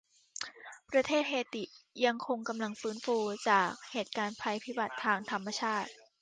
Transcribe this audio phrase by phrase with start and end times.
[0.91, 1.63] ประเทศเฮติ
[2.05, 3.17] ยังคงกำลังฟื้นฟู
[3.49, 5.89] จากเหตุการณ์ภัยพิบัติทางธรรมชาติ